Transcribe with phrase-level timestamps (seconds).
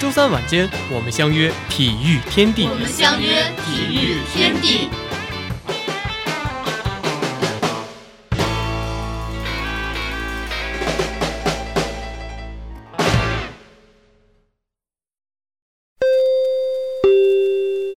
[0.00, 2.66] 周三晚间，我们相约体育天地。
[2.68, 4.88] 我们相约体育天地。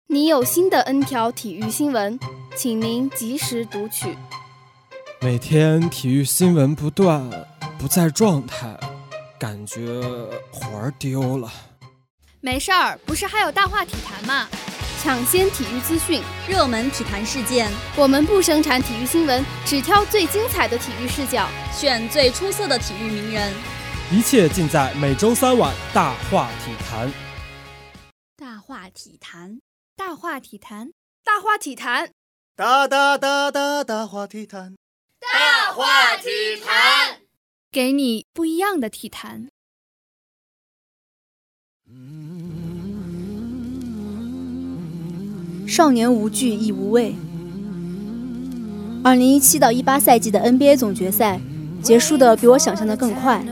[0.07, 2.19] 你有新的 N 条体育新闻，
[2.55, 4.15] 请您及时读取。
[5.21, 7.29] 每天体育新闻不断，
[7.79, 8.77] 不在状态，
[9.39, 10.01] 感觉
[10.51, 11.51] 魂儿丢了。
[12.45, 14.47] 没事儿，不是还有大话体坛吗？
[15.01, 23.51] 抢先体育资讯，热门体坛事件，我们不生产体育新闻，只挑最精彩的体育视角，选最出色的体育名人，
[24.11, 27.11] 一切尽在每周三晚大话体坛。
[28.37, 29.59] 大话体坛，
[29.95, 30.91] 大话体坛，
[31.23, 32.11] 大话体坛，
[32.55, 34.75] 大大大大大话体坛，
[35.19, 36.29] 大话体
[36.63, 37.21] 坛，
[37.71, 39.49] 给你不一样的体坛。
[45.67, 47.15] 少年无惧亦无畏。
[49.03, 51.39] 二零一七到一八赛季的 NBA 总决赛
[51.81, 53.43] 结束的比我想象的更快。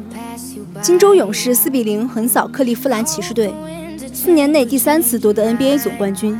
[0.81, 3.53] 金州勇士四比零横扫克利夫兰骑士队，
[4.14, 6.39] 四年内第三次夺得 NBA 总冠军。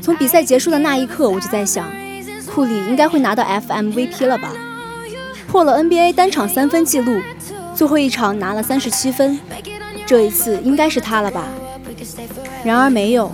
[0.00, 1.90] 从比赛结束的那一刻，我就在想，
[2.46, 4.52] 库里应该会拿到 FMVP 了吧？
[5.46, 7.20] 破了 NBA 单场三分纪录，
[7.74, 9.38] 最后一场拿了三十七分，
[10.06, 11.46] 这一次应该是他了吧？
[12.64, 13.30] 然而没有。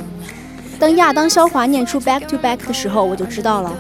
[0.79, 3.77] 当亚当肖华念出 back to back 的时候，我就知道了，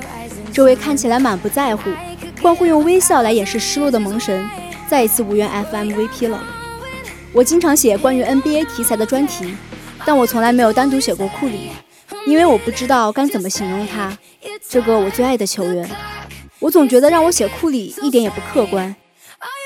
[0.52, 1.88] 这位看起来满不在乎、
[2.42, 4.48] 光会用微笑来掩饰失落的萌神，
[4.88, 6.42] 再一次无缘 FMVP 了。
[7.32, 9.54] 我经常写关于 NBA 题材的专题，
[10.04, 11.70] 但我从来没有单独写过库里，
[12.26, 14.18] 因为我不知道该怎么形容他，
[14.68, 15.88] 这个我最爱的球员。
[16.58, 18.92] 我总觉得让我写库里一点也不客观。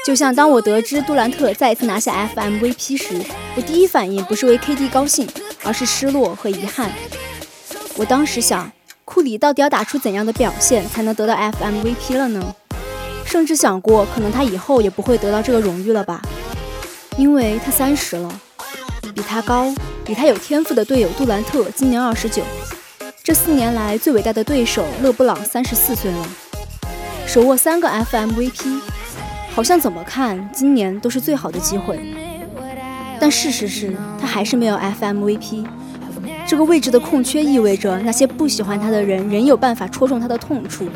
[0.04, 3.14] 就像当我得知杜兰特再一次拿下 FMVP 时，
[3.54, 5.26] 我第一反应不是为 KD 高兴，
[5.64, 6.90] 而是失落和遗憾。
[7.96, 8.70] 我当时想，
[9.04, 12.54] 库里到底要打出怎样的表现才能得到 FMVP 了呢？
[13.24, 16.20] 甚至想过，可能他以后也不会得到这个荣誉了吧？
[17.16, 18.40] 因为他三十了，
[19.14, 19.74] 比他高、
[20.04, 22.42] 比他有天赋的队友杜兰特今年二十九，
[23.22, 26.26] 这四年来最伟大的对手勒布朗三十四岁了，
[27.26, 28.80] 手握三个 FMVP。
[29.54, 32.00] 好像怎么看，今年都是最好的机会。
[33.22, 35.64] 但事实是他还是没有 FMVP。
[36.44, 40.88] 这个位置的空缺意味着那些不喜欢他的人仍有办法戳中他的痛处。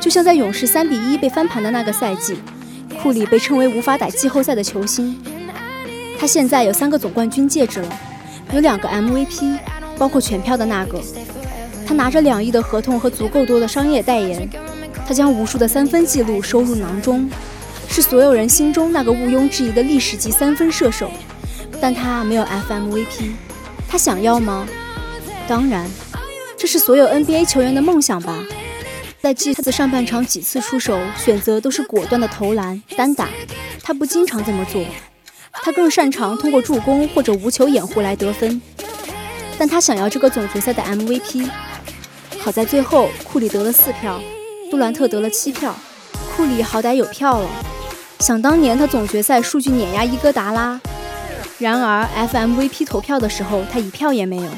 [0.00, 2.38] 就像在勇士三比一被翻盘的那个赛季，
[3.02, 5.14] 库里被称为无法打季后赛的球星。
[6.18, 7.88] 他现在有三个总冠军戒指了，
[8.54, 9.58] 有两个 MVP，
[9.98, 10.98] 包括全票的那个。
[11.86, 14.48] 他拿着两亿的合同和足够多的商业代言，
[15.06, 17.28] 他将无数的三分记录收入囊中。
[17.88, 21.10] 是所有人心中那个毋庸置疑的历史级三分射手，
[21.80, 23.32] 但他没有 FMVP，
[23.88, 24.66] 他想要吗？
[25.48, 25.88] 当然，
[26.58, 28.44] 这是所有 NBA 球员的梦想吧。
[29.22, 33.28] 在季他的上半场几次出手，选择都是果断的投篮、单打。
[33.82, 34.84] 他不经常这么做，
[35.52, 38.60] 他更擅长通过助攻或者无球掩护来得分。
[39.58, 41.48] 但他想要这个总决赛的 MVP。
[42.38, 44.20] 好在最后库里得了四票，
[44.70, 45.74] 杜兰特得了七票，
[46.36, 47.48] 库里好歹有票了。
[48.18, 50.80] 想当年，他总决赛数据碾压伊戈达拉，
[51.58, 54.48] 然而 FMVP 投票的时候，他一票也没有。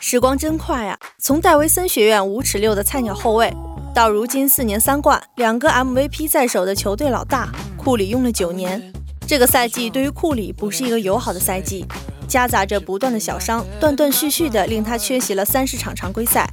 [0.00, 0.96] 时光真快啊！
[1.18, 3.52] 从戴维森学院五尺六的菜鸟后卫，
[3.92, 8.92] 到如今四年三冠、两个 MVP 在手的球队老大库里，用了九年。
[9.26, 11.84] 这个赛季对于库里不是一个友好的赛季，
[12.28, 16.48] 夹杂着不断的小伤，断断续续的令他缺席了三十场常规赛。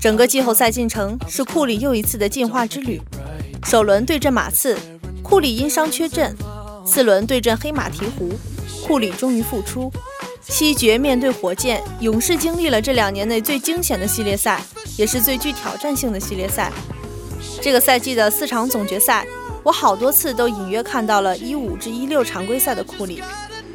[0.00, 3.00] 整个季后赛进程是库里又一次的进化之旅。
[3.64, 4.78] 首轮对阵马刺，
[5.22, 6.32] 库里因伤缺阵；
[6.86, 8.32] 次轮对阵黑马鹈鹕，
[8.86, 9.92] 库里终于复出。
[10.48, 14.62] 七决面对火箭，勇士经历了这两年内最惊险的系列赛，
[14.96, 16.70] 也是最具挑战性的系列赛。
[17.60, 19.26] 这个赛季的四场总决赛，
[19.64, 23.20] 我好多次都隐约看到了一五至一六常规赛的库里，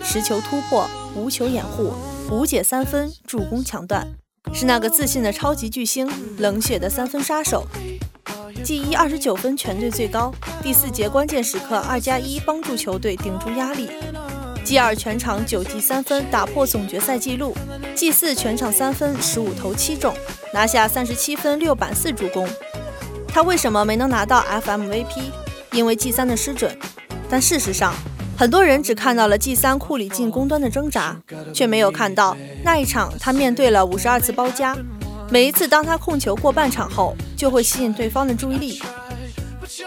[0.02, 1.92] 持球突破，无球掩护，
[2.30, 4.08] 无解三分，助攻抢断，
[4.54, 7.66] 是那个自信的超级巨星，冷血的三分杀手。
[8.64, 10.32] G 一二十九分，全队最高。
[10.62, 13.90] 第四节关键时刻，二加一帮助球队顶住压力。
[14.64, 17.56] G 二全场九记三分，打破总决赛纪录
[17.96, 20.14] ；G 四全场三分，十五投七中，
[20.54, 22.48] 拿下三十七分、六板四助攻。
[23.28, 25.32] 他为什么没能拿到 FMVP？
[25.72, 26.78] 因为 G 三的失准。
[27.28, 27.96] 但事实上，
[28.42, 31.16] 很多人只看到了 G 三库里进攻端的挣扎，
[31.54, 34.76] 却没有看到那一场他面对了五十二次包夹。
[35.30, 38.82] 每一次当他控球过半场后，就会吸引对方的注意力。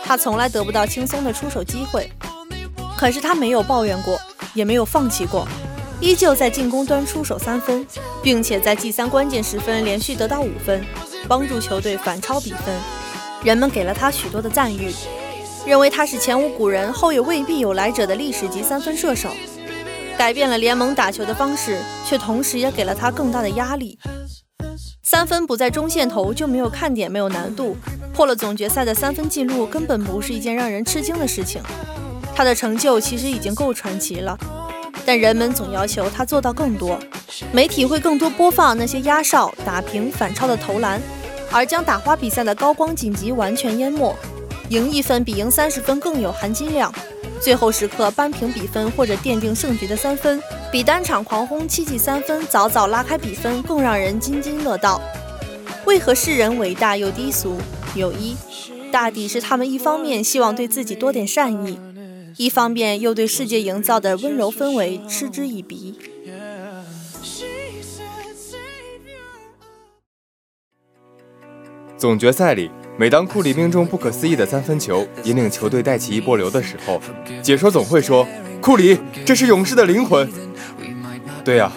[0.04, 2.08] 他从来得不到轻松的出手机会，
[2.96, 4.16] 可是他没有抱怨过，
[4.54, 5.48] 也没有放弃过，
[6.00, 7.84] 依旧在进攻端出手三分，
[8.22, 10.80] 并且在 G 三关键时分连续得到五分，
[11.26, 12.72] 帮助球队反超比分。
[13.42, 14.92] 人们给了他许多的赞誉。
[15.66, 19.30] 认为他是前无古人后也未必有来者的历史级三分射手，
[20.18, 23.98] 改变了联盟打球的方式，却同时也给了他更大的压力。
[25.02, 27.76] 三分不在中线投就没有看点，没有难度，
[28.12, 31.62] 破了总决赛的三分记录根本不是一件让人吃惊的事情。
[32.34, 34.36] 他的成就其实已经够传奇了，
[35.06, 36.98] 但人们总要求他做到更多。
[37.52, 41.00] 媒体会更多播放那些压哨、打平、反超的投篮，
[41.50, 44.14] 而将打花比赛的高光紧急完全淹没。
[44.70, 46.92] 赢一分比赢三十分更有含金量，
[47.40, 55.00] 最后时刻扳平比分或者奠定胜局的三分，比单场狂轰七记三分早早拉开比分更让人津津乐道。
[55.84, 57.58] 为何世人伟大又低俗？
[57.94, 58.34] 有一，
[58.90, 61.78] 大抵是他们一方面希望对自己多点善意，
[62.38, 65.98] 一方面又对世界营造的温柔氛围嗤之以鼻。
[71.98, 72.70] 总决赛里。
[72.96, 77.00] 每当库里命中不可思议的三分球，引领球队带起一波流的时候，
[77.42, 78.24] 解说总会说
[78.62, 78.96] ：“库里，
[79.26, 80.30] 这是勇士的灵魂。”
[81.44, 81.72] 对呀，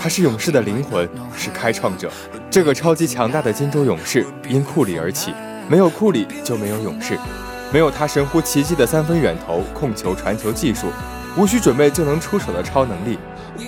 [0.00, 2.10] 他是勇士的灵魂，是开创者。
[2.50, 5.34] 这个超级强大的金州勇士因库里而起，
[5.68, 7.18] 没有库里就没有勇士，
[7.70, 10.86] 没有他神乎其技的三分远投、控球、传球技术，
[11.36, 13.18] 无需准备就能出手的超能力，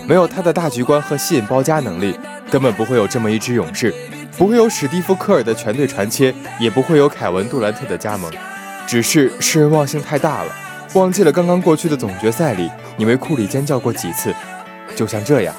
[0.09, 2.19] 没有他的大局观和吸引包夹能力，
[2.51, 3.95] 根本不会有这么一支勇士。
[4.37, 8.33] 不会有史蒂夫·科尔的全队传切，也不会有凯文·杜兰特的加盟，
[8.87, 10.53] 只是世人忘性太大了，
[10.95, 14.35] 忘记了刚刚过去的总决赛里，你为库里尖叫过几次，
[14.97, 15.55] 就像这样。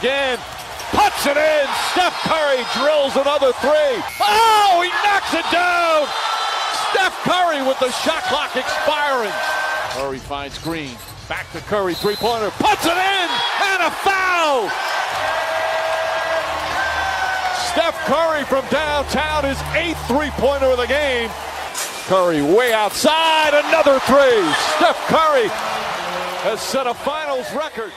[0.00, 0.59] puts it
[1.26, 1.66] in.
[1.92, 3.96] Steph Curry drills another three.
[4.20, 6.06] Oh, he knocks it down.
[6.90, 9.32] Steph Curry with the shot clock expiring.
[9.90, 10.96] Curry finds Green.
[11.28, 12.50] Back to Curry, three pointer.
[12.58, 13.28] Puts it in.
[13.62, 14.68] And a foul.
[17.70, 21.30] Steph Curry from downtown, his eighth three pointer of the game.
[22.06, 23.54] Curry way outside.
[23.54, 24.42] Another three.
[24.76, 25.48] Steph Curry
[26.42, 27.92] has set a finals record.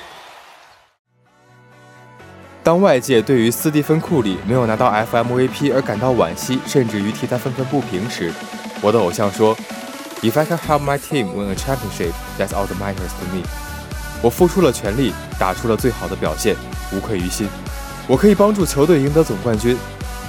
[2.63, 8.31] 当外界对于斯蒂芬·库里没有拿到 FMVP 而感到惋惜，甚至于替他愤愤不平时，
[8.81, 9.53] 我的偶像说
[10.21, 13.43] ：“If I can help my team win a championship, that's all that matters to me。”
[14.23, 16.55] 我付出了全力，打出了最好的表现，
[16.93, 17.49] 无愧于心。
[18.07, 19.77] 我可以帮助球队赢得总冠军，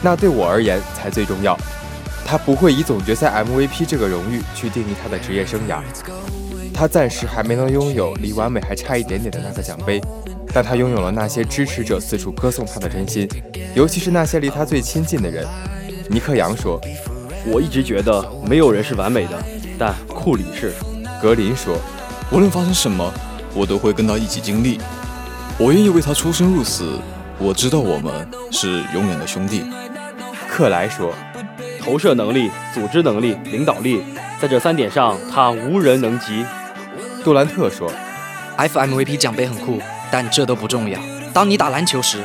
[0.03, 1.57] 那对我而言才最重要。
[2.27, 5.79] 他不会以总决赛 MVP 这个荣誉去定义他的职业生涯，
[6.75, 10.01] 他暂时还没能拥有离完美还差一点点的那个奖杯。
[10.55, 13.29] 但他拥有了那些支持者四处歌颂他的真心，
[13.75, 15.45] 尤其是那些离他最亲近的人。
[16.09, 16.81] 尼克杨说
[17.51, 19.45] ：“我一直觉得没有人是完美的，
[19.77, 20.73] 但库里是。”
[21.21, 21.77] 格林说
[22.31, 23.13] ：“无论发生什么，
[23.53, 24.79] 我都会跟他一起经历。
[25.59, 27.01] 我愿意为他出生入死。
[27.37, 28.13] 我知道我们
[28.53, 29.65] 是永远的兄弟。”
[30.49, 31.13] 克莱说
[31.83, 34.05] ：“投射能力、组织能力、领导力，
[34.41, 36.45] 在这三点上他无人能及。”
[37.25, 37.91] 杜兰特说
[38.57, 39.81] ：“FMVP 奖杯很酷。”
[40.15, 41.01] 但这都不重要。
[41.33, 42.25] 当你打篮球时，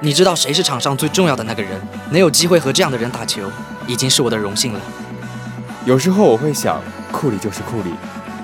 [0.00, 1.78] 你知道谁是场上最重要的那个人。
[2.08, 3.52] 能有机会和这样的人打球，
[3.86, 4.80] 已经是我的荣幸了。
[5.84, 7.90] 有时候我会想，库里就是库里。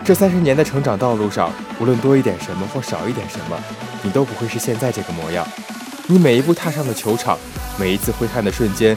[0.05, 3.59] 这三十年的成长道路上，无论多一点什么或少一点什么，
[4.03, 5.49] 你都不会是现在这个模样。
[6.07, 7.39] 你每一步踏上的球场，
[7.81, 8.95] 每一次挥汗的瞬间，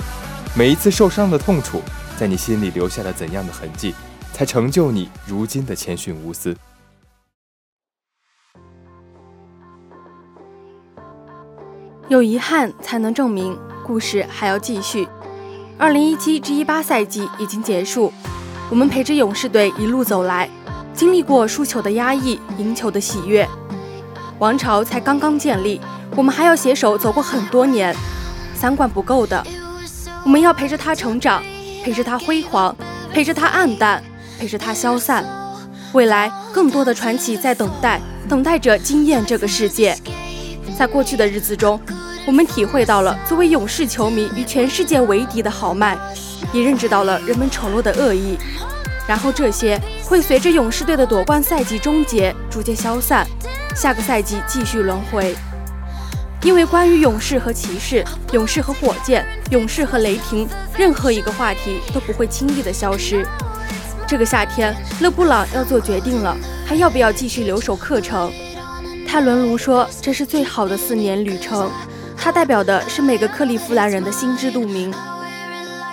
[0.53, 1.81] 每一次受伤的痛楚，
[2.19, 3.95] 在你心里留下了怎样的痕迹，
[4.33, 6.53] 才成就你如今的谦逊无私。
[12.07, 15.07] 有遗憾才能证明故事还要继续。
[15.77, 18.13] 二零一七至一八赛季已经结束，
[18.69, 20.47] 我们陪着勇士队一路走来，
[20.93, 23.47] 经历过输球的压抑，赢球的喜悦。
[24.37, 25.81] 王朝才刚刚建立，
[26.15, 27.95] 我们还要携手走过很多年。
[28.53, 29.43] 三冠不够的，
[30.23, 31.43] 我们要陪着他成长，
[31.83, 32.75] 陪着他辉煌，
[33.11, 34.03] 陪着他暗淡，
[34.39, 35.25] 陪着他消散。
[35.93, 39.97] 未来更多的传奇在等待，等待着惊艳这个世界。
[40.77, 41.79] 在过去的日子中，
[42.25, 45.97] 我们体会到了作为勇士球迷与全世界为敌的豪迈，
[46.51, 48.37] 也认知到了人们丑陋的恶意。
[49.07, 53.27] 然后这些会随着勇士队的夺冠赛季终结逐渐消散，
[53.75, 55.35] 下个赛季继续轮回。
[56.41, 63.27] 因为关于勇士和骑士、勇士和火箭、勇士和雷霆，任何一个话题都不会轻易的消失。
[64.07, 68.31] 这个夏天，勒布朗要做决定了，还要不要继续留守客城？
[69.07, 71.69] 泰伦卢说：“这是最好的四年旅程。”
[72.25, 74.91] 他代表的是每个克利夫兰人的心知肚明。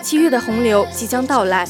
[0.02, 1.68] 七月的洪流即将到来，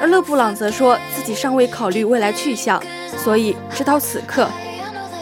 [0.00, 2.82] 而勒布朗则说自己尚未考虑未来去向，
[3.16, 4.48] 所以直到此刻，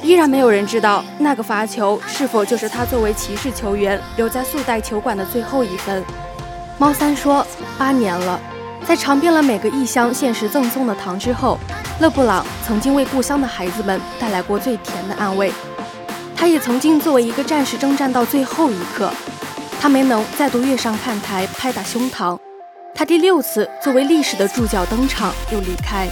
[0.02, 6.02] 依然没有人知道那个罚球是否就是他作为骑士球员留在速贷球馆的最后一分。
[6.78, 8.40] 猫三说：“八年了。”
[8.88, 11.59] 在尝遍了每个异乡现实赠送的糖之后，
[12.00, 15.52] 勒布朗曾经为故乡的孩子们带来过最甜的安慰。
[16.49, 19.12] 他也曾经作为一个战士征战到最后一刻，
[19.78, 22.38] 他没能再度跃上看台拍打胸膛。
[22.95, 26.09] 他第六次作为历史的注脚登场又离开。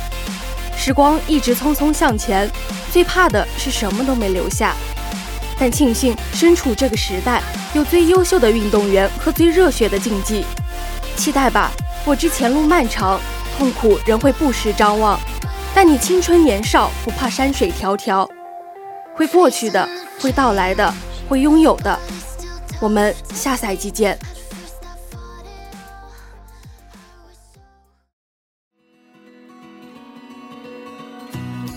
[0.77, 2.47] 时光一直匆匆向前，
[2.93, 4.75] 最怕的是什么都没留下。
[5.59, 10.45] 但庆幸身处这个时代，有最优秀的运动员和最热血的竞技。
[11.17, 11.71] 期待吧。
[12.05, 13.19] 我知前路漫长，
[13.57, 15.19] 痛苦仍会不时张望，
[15.75, 18.29] 但你青春年少，不怕山水迢迢，
[19.15, 19.89] 会过去的，
[20.21, 20.93] 会到来的，
[21.29, 21.99] 会拥有的。
[22.81, 24.19] 我们下赛季见。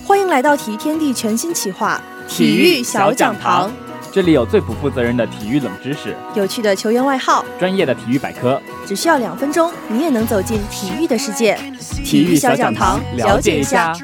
[0.06, 3.70] 欢迎来到体育天地全新企划——体育小讲堂。
[4.12, 11.56] 这里有最不负责任的体育冷知识，有趣的球员外号，专业的体育百科，只需要两分钟，你也能走进体育的世界。
[12.04, 13.96] 体育小讲堂，了解一下。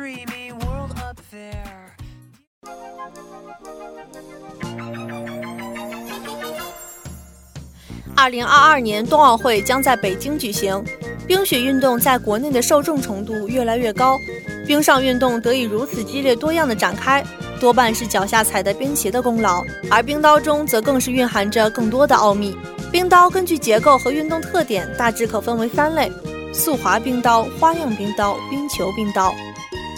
[8.16, 10.82] 二零二二年冬奥会将在北京举行，
[11.26, 14.18] 冰雪运动在国内的受众程度越来越高，
[14.66, 17.22] 冰上运动得以如此激烈多样的展开。
[17.60, 22.56] 多半是脚下踩的冰鞋的功劳，而冰刀中则更是蕴含着更多的奥秘。
[22.90, 26.10] 冰刀根据结构和运动特点，大致可分为三类：
[26.52, 29.34] 速滑冰刀、花样冰刀、冰球冰刀。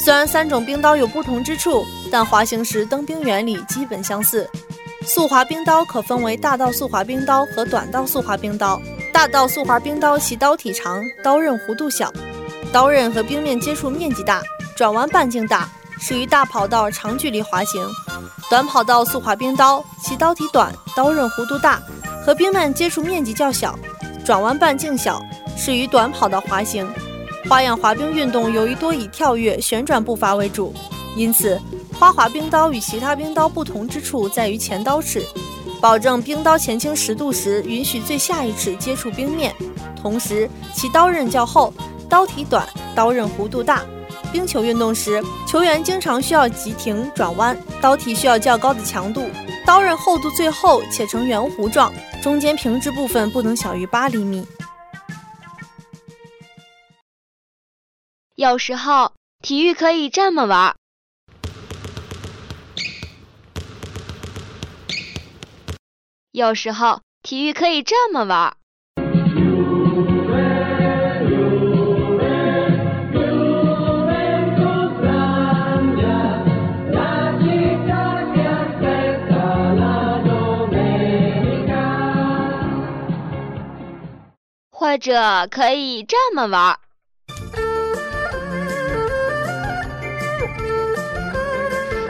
[0.05, 4.49] 虽然三种冰刀有不同之处，但滑行时蹬冰原理基本相似。
[5.09, 8.79] 速滑冰刀可分为大道速滑冰刀和短道速滑冰刀。
[9.11, 12.13] 大道速滑冰刀其刀体长，刀刃弧度小，
[12.71, 14.43] 刀刃和冰面接触面积大，
[14.77, 15.67] 转弯半径大。
[15.99, 17.83] 适于大跑道长距离滑行，
[18.51, 21.83] 短跑道速滑冰刀，其刀体短，刀刃弧度大，
[22.25, 23.77] 和冰面接触面积较小，
[24.27, 25.21] 转弯半径小，
[25.57, 26.87] 适于短跑道滑行。
[27.49, 30.73] 花样滑冰运动由于多以跳跃、旋转步伐为主，
[31.17, 31.59] 因此
[31.99, 35.27] 花滑冰刀与其他冰刀不同之处在于前刀齿，
[35.81, 39.53] 保证冰刀前倾十度时允许最下一齿接触冰面，
[40.01, 41.75] 同时其刀刃较厚，
[42.09, 43.85] 刀体短，刀刃弧度大。
[44.31, 49.29] 冰球运动时，球员经常需要急停转弯，刀体需要较高的强度，
[49.67, 54.47] 刀刃厚度最厚且呈圆弧状，中间平直部分不能小于八厘米。
[58.37, 59.11] 有时候
[59.43, 60.77] 体育可以这么玩儿，
[66.39, 68.55] 有时候体育可以这么玩。
[84.71, 86.79] 或者可以这么玩儿。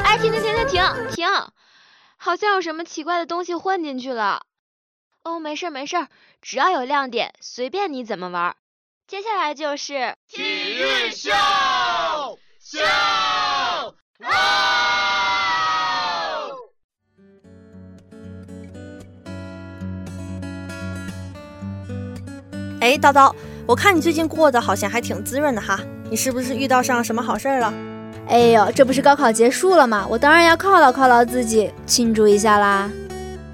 [0.04, 1.26] 哎，停停停停停停！
[2.28, 4.42] 好像有什么奇怪的东西混进去了。
[5.24, 6.08] 哦，没事没事，
[6.42, 8.54] 只要有亮点，随便你怎么玩。
[9.06, 11.30] 接下来就是体育秀
[12.60, 12.80] 秀。
[22.82, 23.34] 哎，叨叨，
[23.66, 25.80] 我看你最近过得好像还挺滋润的哈，
[26.10, 27.72] 你是不是遇到上什么好事儿了？
[28.28, 30.06] 哎呦，这不是高考结束了吗？
[30.08, 32.90] 我当然要犒劳犒劳自己，庆祝一下啦！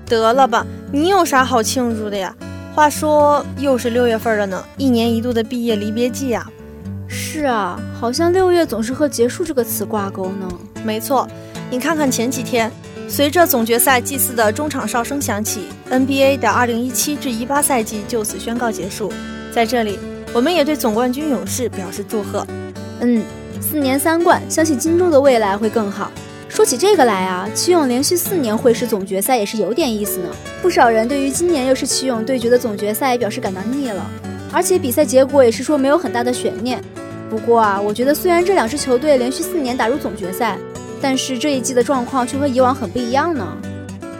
[0.04, 2.34] 得了吧，你有啥好庆祝的呀？
[2.74, 6.44] 话说又是六月份了呢，一年一度的毕业离别季呀。
[7.06, 10.48] 是啊，好像六月总是和结束这个词挂钩呢。
[10.84, 11.28] 没错，
[11.70, 12.70] 你看看前几天。
[13.06, 19.12] 随着总决赛祭祀的中场哨声响起，NBA 的2017至18赛季就此宣告结束。
[19.52, 19.98] 在这里，
[20.32, 22.46] 我们也对总冠军勇士表示祝贺。
[23.00, 23.22] 嗯，
[23.60, 26.10] 四年三冠，相信金州的未来会更好。
[26.48, 30.28] 说起这个来啊，奇勇连续四年会师总决赛也是有点意思呢。
[30.62, 34.06] 不少人对于今年又是奇勇对决的总决赛表示感到腻了，
[34.52, 36.80] 而且比赛结果也是说没有很大的悬念。
[37.28, 40.56] 不过啊，我觉得虽然这两支球队连续四年打入总决赛，
[41.02, 43.44] 但是这一季的状况却和以往很不一样呢。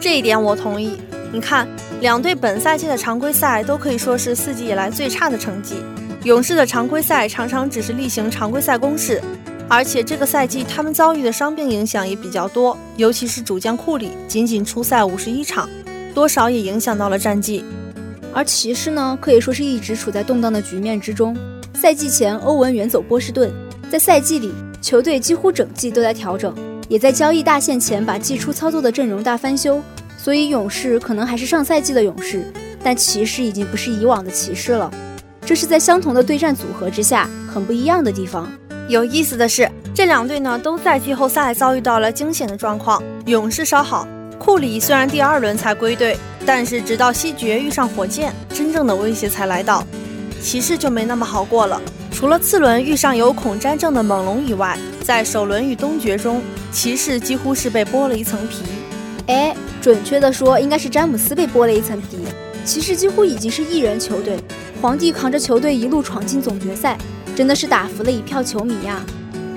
[0.00, 0.98] 这一点我同意。
[1.32, 1.68] 你看，
[2.00, 5.76] 两队本赛季的常规赛都可以说是四季以来最差的成绩。
[6.24, 9.22] 勇士的常规赛常常只是例行常规赛攻势。
[9.68, 15.68] 而且这个赛季他们遭遇的伤病影响也比较多，尤其是主将库里仅仅出赛五十一场，
[16.14, 17.62] 多少也影响到了战绩。
[18.32, 21.36] 而骑士呢，可以说是一直处在动荡的局面之中。
[21.74, 23.52] 赛季前，欧文远走波士顿，
[23.90, 26.54] 在赛季里，球队几乎整季都在调整，
[26.88, 29.80] 也在交易大限前把季初操作的阵容大翻修。
[30.16, 32.50] 所以勇士可能还是上赛季的勇士，
[32.82, 34.90] 但骑士已经不是以往的骑士了。
[35.46, 38.50] 这是在相同的对战组合之下很不一样的地方。
[38.88, 43.02] 有意思的是，这两队呢都在季后赛遭遇到了惊险的状况。
[43.26, 44.06] 勇士稍好，
[44.38, 49.84] 库里虽然第二轮才归队，但是直到西决遇上火箭，真正的威胁才来到。
[50.42, 58.58] 骑士就没那么好过了，除了次轮遇上有恐詹症的猛龙以外，在首轮与东决中，骑士几乎是被剥了一层皮。
[59.26, 62.18] 哎，准确的说，应该是詹姆斯被剥了一层皮。
[62.62, 64.38] 骑士几乎已经是一人球队，
[64.84, 66.98] 皇帝扛着球队一路闯进总决赛。
[67.34, 69.02] 真的是打服了一票球迷呀，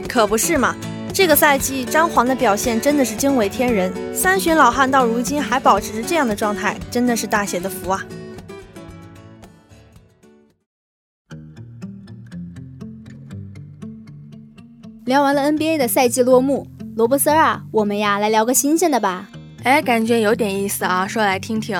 [0.08, 0.74] 可不是嘛！
[1.14, 8.06] 这个赛季张皇的表现真的是惊为天人，三旬老汉到如今还保持着这样的状态，真的是大写的福啊！
[15.04, 16.66] 聊完了 NBA 的赛季落幕，
[16.96, 19.28] 罗伯森啊，我们呀来聊个新鲜的吧。
[19.64, 21.78] 哎，感觉有点意思啊，说来听听。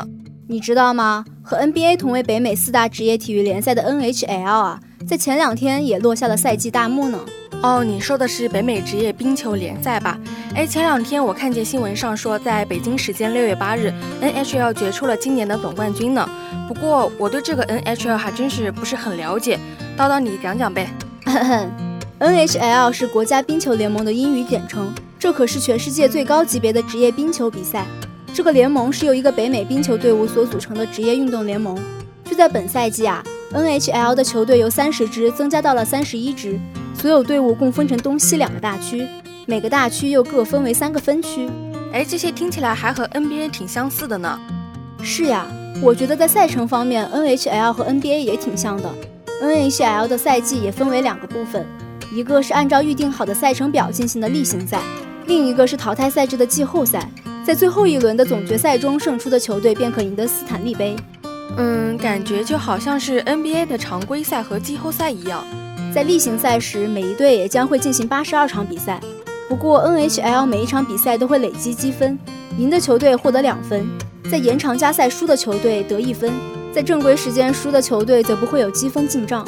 [0.50, 1.24] 你知道吗？
[1.50, 4.78] 和 NBA 同为北美四大职业体育联赛的 NHL 啊。
[5.08, 7.18] 在前两天也落下了赛季大幕呢。
[7.64, 10.20] 哦，你说的是北美职业冰球联赛吧？
[10.54, 16.30] 哎，前两天我看见新闻上说，在北京时间六月八日，NHL 决出了今年的总冠军呢。
[16.68, 19.58] 不过我对这个 NHL 还真是不是很了解，
[19.98, 20.90] 叨叨你讲讲呗。
[22.20, 27.86] NHL 是国家冰球联盟的英语简称，这可是全世界最高级别的职业冰球比赛。
[28.34, 31.78] 这个联盟是由一个北美冰球队伍所组成的职业运动联盟。
[32.24, 33.24] 就在本赛季啊。
[33.54, 36.60] NHL 的球队由三十支增加到了三十一支，
[36.94, 39.08] 所有队伍共分成东西两个大区，
[39.46, 41.50] 每个大区又各分为三个分区。
[41.94, 44.38] 哎，这些听起来还和 NBA 挺相似的呢。
[45.02, 45.48] 是呀，
[45.82, 48.94] 我觉得在赛程方面，NHL 和 NBA 也挺像的。
[49.42, 51.66] NHL 的赛季也分为两个部分，
[52.14, 54.82] 一个是按照预定好的赛程表进行的例行赛，
[55.26, 57.10] 另一个是淘汰赛制的季后赛。
[57.48, 60.98] 在最后一轮的总决赛中胜出的球队便可赢得斯坦利杯。
[61.56, 65.46] 嗯，感觉就好像是 NBA 的常规赛和季后赛一样，
[65.96, 69.00] 在例行赛时，每一队也将会进行八十二场比赛。
[69.48, 72.20] 不过 NHL 每一场比赛都会累积积分，
[72.58, 73.88] 赢的球队获得两分，
[74.30, 76.34] 在延长加赛输的球队得一分，
[76.76, 79.48] 在正规时间输的球队则不会有积分进账。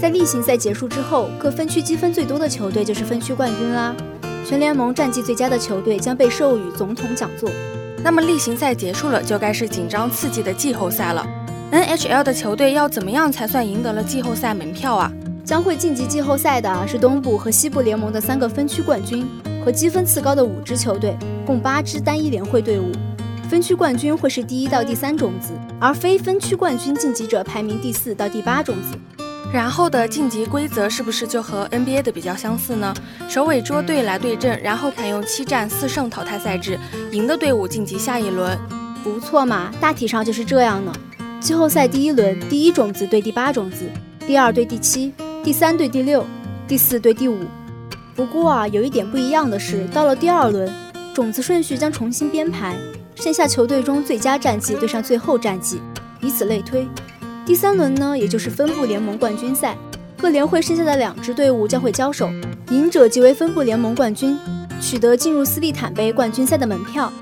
[0.00, 3.94] 在例行赛结束之后，各分区积分最多的球队就是分区冠军啦。
[4.44, 7.50] 全联盟战绩最佳的球队将被授予总统奖座。
[8.02, 11.26] 那么例行赛结束了，就该是紧张刺激的季后赛了。
[11.72, 15.10] NHL 的球队要怎么样才算赢得了季后赛门票啊？
[15.44, 19.26] 将会晋级季后赛的是东部和西部联盟的三个分区冠军
[19.64, 22.92] 和积分次高的五支球队，共八支单一联会队伍。
[23.48, 28.98] 分区冠军会是第一到第三种子，而非分区冠军晋级者排名第四到第八种子。
[29.54, 32.92] 然后的晋级规则是不是就和 NBA 的比较相似呢？
[33.28, 36.76] 首尾捉队来对阵，然后采用七战四胜淘汰赛制，
[37.12, 38.58] 赢的队伍晋级下一轮。
[39.04, 40.92] 不错嘛，大体上就是这样呢。
[41.38, 43.88] 季后赛第一轮，第一种子对第八种子，
[44.26, 45.14] 第二对第七，
[45.44, 46.26] 第三对第六，
[46.66, 47.38] 第四对第五。
[48.16, 50.68] 不过啊，有一点不一样的是，到了第二轮，
[51.14, 52.74] 种子顺序将重新编排，
[53.14, 55.80] 剩下球队中最佳战绩对上最后战绩，
[56.20, 56.88] 以此类推。
[57.46, 59.76] 第三轮呢，也就是分部联盟冠军赛，
[60.16, 62.30] 各联会剩下的两支队伍将会交手，
[62.70, 64.38] 赢者即为分部联盟冠军，
[64.80, 67.12] 取得进入斯利坦杯冠军赛的门票。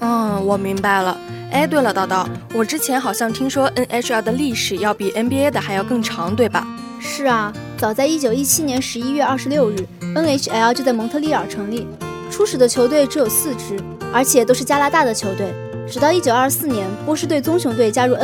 [0.00, 1.16] 嗯，我明白了。
[1.50, 6.66] 哎，对了，叨叨，我之前好像听说 NHL 的历史要比 NBA 的还要更长，对吧？
[7.00, 11.86] 是啊，早在1917年11月26日，NHL 就在蒙特利尔成立，
[12.30, 13.78] 初始的球队只有四支，
[14.12, 15.54] 而且都是加拿大的球队。
[15.88, 18.14] 直到1924年，波士顿棕熊队加入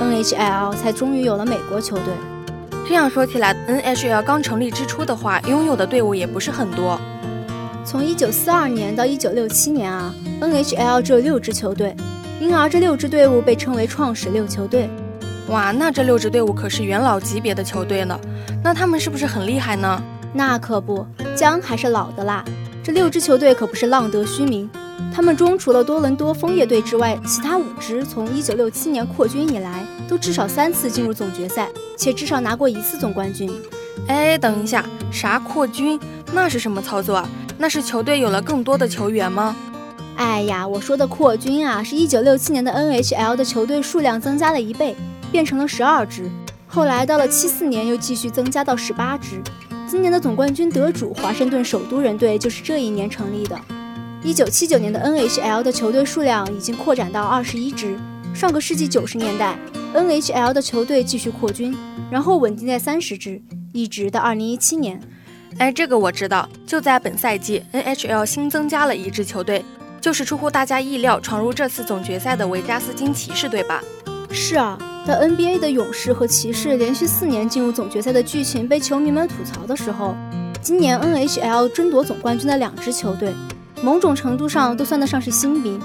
[0.00, 2.14] NHL，NHL 才终于有了美国球队。
[2.86, 6.98] 这样说起来，NHL 刚成立之初的话，拥有的队伍也不是很多。
[7.84, 11.94] 从1942年到1967年啊，NHL 只有六支球队。
[12.40, 14.88] 因而这六支队伍被称为创始六球队。
[15.48, 18.16] 哇，那这六支队伍可是元老级别的球队呢。
[18.62, 20.00] 那他们是不是很厉害呢？
[20.32, 22.44] 那可不，姜还是老的辣。
[22.84, 24.70] 这六支球队可不是浪得虚名，
[25.14, 33.50] 他们中除了多伦多枫叶队之外，其他五支从1967年扩军以来，都至少三次进入总决赛，且至少拿过一次总冠军。
[34.06, 35.98] 哎，等一下，啥扩军？
[36.32, 37.28] 那是什么操作啊？
[37.58, 39.56] 那是球队有了更多的球员吗？
[40.16, 44.94] 哎呀，我说的扩军啊，是一九六七年的 NHL 的球队数量增加了一倍，
[45.32, 46.30] 变成了十二支。
[46.66, 49.40] 后来到了七四年，又继续增加到十八支。
[49.88, 53.58] 今年的总冠军得主华盛顿首都人队就是这一年成立的。
[54.24, 57.96] 一九七九年的 NHL 的球队数量已经扩展到二十一支。
[58.34, 59.56] 上个世纪九十年代
[59.94, 61.74] ，NHL 的球队继续扩军，
[62.10, 63.40] 然后稳定在三十支，
[63.72, 65.00] 一直到二零一七年。
[65.58, 66.48] 哎，这个我知道。
[66.66, 69.64] 就在本赛季，NHL 新增加了一支球队，
[70.00, 73.82] 就是出乎大家意料闯入这次总决赛的维加斯金骑士队吧？
[74.30, 80.14] 是啊，在 NBA 的勇士和骑士连续四年进入总决赛的剧情被球迷们吐槽的时候，
[80.60, 83.32] 今年 NHL 争夺总冠军的两支球队，
[83.82, 85.80] 某种程度上都算得上是新兵。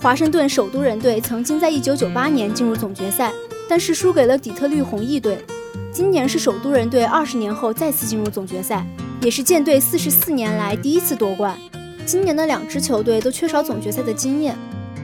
[0.00, 3.32] 华盛顿首都人队曾经在1998年进入总决赛，
[3.68, 5.44] 但是输给了底特律红翼队。
[5.92, 8.86] 今年是首都人队二十年后再次进入总决赛。
[9.20, 11.58] 也是舰队四十四年来第一次夺冠。
[12.06, 14.56] 今年的两支球队都缺少总决赛的经验，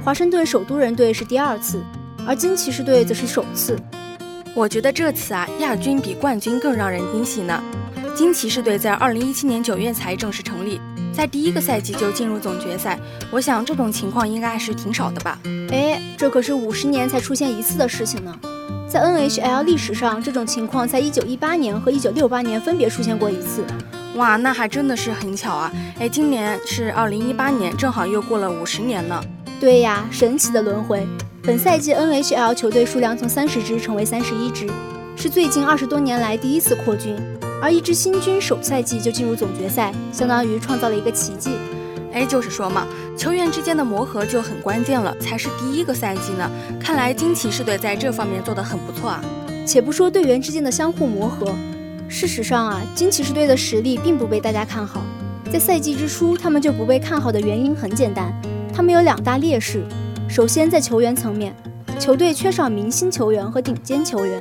[0.04, 1.82] 华盛顿首都人队是第二次，
[2.24, 3.76] 而金骑士队则是首次。
[4.54, 7.60] 我觉得这次啊，亚军比冠军更让人惊喜呢。
[8.14, 10.80] 金骑士队在二零一七年九月才正式成立，
[11.16, 12.98] 在第一个赛季就进入总决赛，
[13.30, 15.38] 我想这种情况应该是挺少的吧？
[15.70, 18.36] 哎，这可是五十年才出现一次的事情呢。
[18.88, 23.64] 在 NHL 历史上，这种情况在一九一八年和一九六八年分别出现过一次。
[24.16, 25.72] 哇，那还真的是很巧啊！
[25.98, 29.20] 哎，今年是二零一八年，正好又过了五十年呢。
[29.60, 31.06] 对呀，神奇的轮回。
[31.42, 34.68] 本赛季 NHL 球队数量从三十支成为三十一支，
[35.16, 37.16] 是最近二十多年来第一次扩军。
[37.62, 41.50] 而一支新军首赛季就进入总决赛，相当于创造了一个奇迹。
[42.12, 42.86] 哎，就是说嘛，
[43.16, 46.50] 球员之间的磨合就很关键了，才是第一个赛季呢。
[46.78, 49.20] 看来金骑士队在这方面做得很不错啊。
[49.66, 51.52] 且不说队员之间的相互磨合。
[52.06, 55.00] 事实上啊，金骑士队的实力并不被大家看好。
[55.50, 58.32] 在赛季之初，他们就不被看好的原因很简单，
[58.72, 59.82] 他们有两大劣势。
[60.28, 61.54] 首先，在球员层面，
[61.98, 64.40] 球队缺少明星球员和顶尖球员；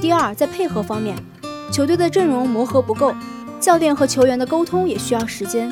[0.00, 1.16] 第二，在配合方面，
[1.70, 3.14] 球队的阵容磨合不够，
[3.60, 5.70] 教练和球员的沟通也需要时间。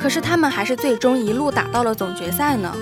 [0.00, 2.74] 可是他们还是最终一路打到了总决赛呢。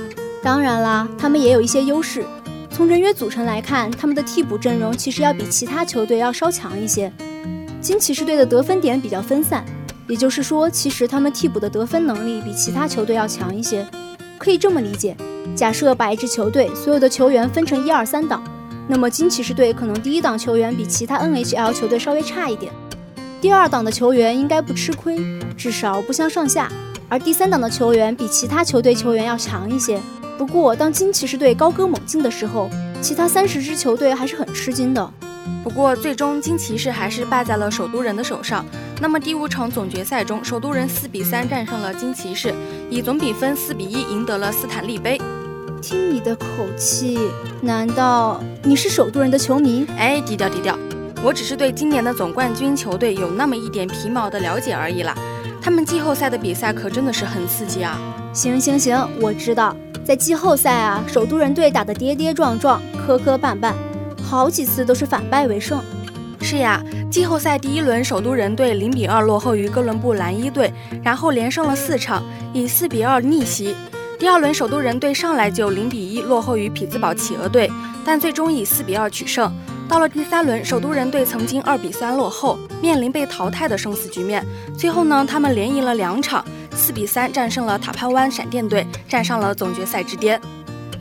[0.42, 2.24] 当然啦，他们也有一些优势。
[2.70, 7.12] 从人员组成来看，他们的替补阵容其实要比其他球队要稍强一些。
[7.80, 9.64] 金骑士队的得分点比较分散，
[10.06, 13.86] 也就是说，其实他们替补的得分能力比其他球队要强一些。
[14.38, 15.14] 可以这么理解：
[15.54, 18.42] 假设把一支球队所有的球员分成一二三档，
[18.90, 22.72] 那么金骑士队可能第一档球员比其他 NHL 球队稍微差一点，
[23.40, 25.16] 第二档的球员应该不吃亏，
[25.56, 26.68] 至少不相上下，
[27.08, 30.00] 而第三档的球员比其他球队球员要强一些。
[30.36, 32.68] 不过，当金骑士队高歌猛进的时候，
[33.00, 35.08] 其他三十支球队还是很吃惊的。
[35.62, 38.66] 不过，最终金骑士还是败在了首都人的手上。
[39.00, 42.52] 那么第五场总决赛中，首都人四比三战胜了金骑士，
[42.90, 45.16] 以总比分四比一赢得了斯坦利杯。
[45.80, 47.18] 听你的口气，
[47.62, 49.86] 难道你是首都人的球迷？
[49.96, 50.78] 哎，低调低调，
[51.22, 55.14] 我只是对今年的总冠军球队有那么一点皮毛的了解而已啦。
[55.62, 57.98] 他们季后赛的比赛可真的是很刺激啊！
[58.32, 63.72] 行行行，我知道，在季后赛啊，首都人队打得跌跌撞撞，磕磕绊绊。
[64.22, 65.82] 好几次都是反败为胜。
[66.42, 73.74] 是呀，季后赛第一轮，首都人队零比二落后于哥伦布蓝衣队，然后连胜了四场，以四比二逆袭。
[74.20, 77.72] 第二轮，首都人队上来就零比一落后于匹兹堡企鹅队，
[78.04, 79.50] 但最终以四比二取胜。
[79.88, 84.44] 到了第三轮，首都人队曾经二比三落后，面临被淘汰的生死局面。
[84.76, 86.44] 最后呢，他们连赢了两场，
[86.76, 90.38] 四比三战胜了塔潘湾闪电队，站上了总决赛之巅。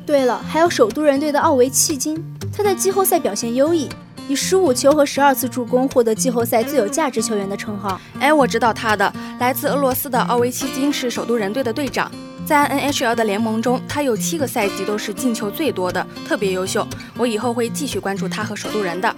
[0.06, 2.24] 对了，还有首都人队的奥维契金。
[2.56, 3.90] 他在季后赛表现优异，
[4.30, 8.00] 以十五球和十二次助攻获得季后赛最有价值球员的称号。
[8.22, 12.10] 哎，我知道他的，来自俄罗斯的奥维契金是首都人队的队长，
[12.46, 16.86] 在 NHL 的联盟中，他有七个赛季都是进球最多的，特别优秀。
[17.18, 19.16] 我以后会继续关注他和首都人的。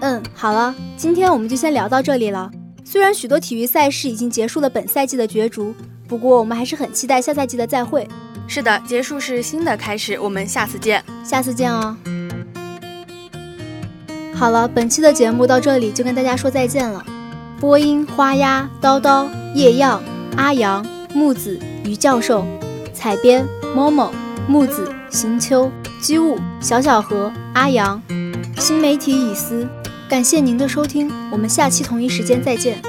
[0.00, 2.50] 嗯，好了，今天我们就先聊到这里了。
[2.84, 5.74] 虽然许多体育赛事已经结束了本赛季的角逐，
[6.06, 8.06] 不过我们还是很期待下赛季的再会。
[8.46, 11.96] 是的，结束是新的开始，我们下次见，下次见哦。
[14.34, 17.02] 好了，本期的节目到这里就跟大家说再见了。
[17.58, 20.02] 播音：花鸭、叨叨、叶样、
[20.36, 20.84] 阿阳、
[21.14, 22.44] 木子、于教授；
[23.04, 24.10] 采编：某某、
[24.48, 28.00] 木子、行秋、机务、小小河、阿阳；
[28.56, 29.68] 新媒体以思。
[30.08, 32.80] 感谢您的收听，我们下期同一时间再见。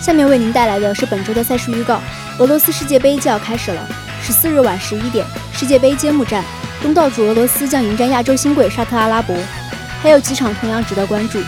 [0.00, 2.00] 下面为您带来的是本周的赛事预告：
[2.38, 3.84] 俄罗斯世界杯就要开始了，
[4.22, 6.44] 十四日晚十一点，世界杯揭幕战，
[6.80, 9.36] 东道主俄罗斯将迎战亚洲新贵沙特阿拉伯。
[10.00, 11.40] 还有几场同样值得关注：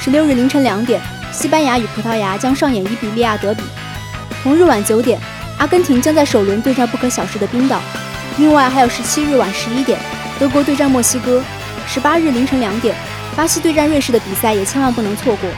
[0.00, 3.62] 十六日凌晨两点，西班牙与葡萄牙将上演伊比利亚德比；
[4.46, 5.18] 同日晚九点，
[5.58, 7.80] 阿根廷将在首轮对战不可小视的冰岛。
[8.38, 9.98] 另外还有十七日晚十一点，
[10.38, 11.42] 德国对战墨西哥；
[11.84, 12.94] 十八日凌晨两点，
[13.34, 15.50] 巴西对战瑞士的比赛也千万不能错过。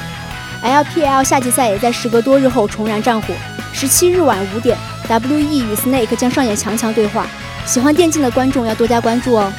[0.62, 3.34] LPL 夏季赛也在时隔多日后重燃战火。
[3.74, 4.74] 十七日晚五点
[5.06, 7.26] ，WE 与 Snake 将上演强强对话，
[7.66, 9.52] 喜欢电竞的观众要多加关注哦。